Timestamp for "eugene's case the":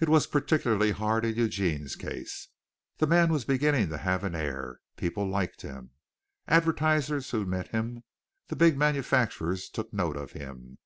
1.36-3.06